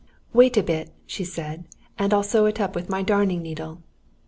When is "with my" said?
2.73-3.03